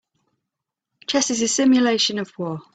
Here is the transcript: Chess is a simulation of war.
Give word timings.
Chess 1.05 1.29
is 1.29 1.43
a 1.43 1.47
simulation 1.47 2.17
of 2.17 2.33
war. 2.39 2.61